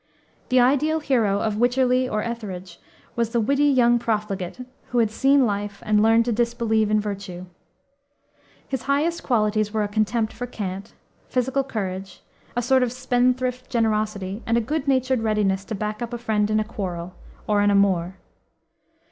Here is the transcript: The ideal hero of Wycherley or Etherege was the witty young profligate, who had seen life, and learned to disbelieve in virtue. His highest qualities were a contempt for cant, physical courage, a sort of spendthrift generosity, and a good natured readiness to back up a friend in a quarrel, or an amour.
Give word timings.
The 0.49 0.59
ideal 0.59 0.99
hero 0.99 1.39
of 1.41 1.57
Wycherley 1.59 2.09
or 2.09 2.23
Etherege 2.23 2.79
was 3.15 3.29
the 3.29 3.39
witty 3.39 3.65
young 3.65 3.99
profligate, 3.99 4.65
who 4.87 4.97
had 4.97 5.11
seen 5.11 5.45
life, 5.45 5.83
and 5.85 6.01
learned 6.01 6.25
to 6.25 6.31
disbelieve 6.31 6.89
in 6.89 6.99
virtue. 6.99 7.45
His 8.67 8.81
highest 8.89 9.21
qualities 9.21 9.71
were 9.71 9.83
a 9.83 9.87
contempt 9.87 10.33
for 10.33 10.47
cant, 10.47 10.93
physical 11.29 11.63
courage, 11.63 12.23
a 12.55 12.63
sort 12.63 12.81
of 12.81 12.91
spendthrift 12.91 13.69
generosity, 13.69 14.41
and 14.47 14.57
a 14.57 14.59
good 14.59 14.87
natured 14.87 15.21
readiness 15.21 15.63
to 15.65 15.75
back 15.75 16.01
up 16.01 16.13
a 16.13 16.17
friend 16.17 16.49
in 16.49 16.59
a 16.59 16.63
quarrel, 16.63 17.13
or 17.45 17.61
an 17.61 17.69
amour. 17.69 18.15